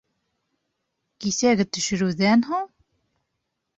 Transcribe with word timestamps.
Кисәге 1.25 1.67
төшөрөүҙән 1.77 2.47
һуң? 2.51 2.67